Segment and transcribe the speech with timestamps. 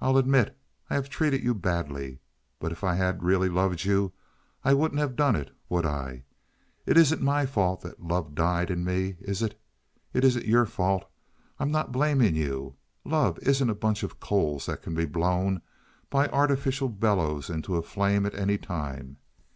[0.00, 0.56] I'll admit
[0.88, 2.20] I have treated you badly;
[2.60, 4.12] but if I had really loved you
[4.64, 6.22] I wouldn't have done it, would I?
[6.86, 9.60] It isn't my fault that love died in me, is it?
[10.14, 11.10] It isn't your fault.
[11.58, 12.76] I'm not blaming you.
[13.04, 15.60] Love isn't a bunch of coals that can be blown
[16.08, 19.16] by an artificial bellows into a flame at any time.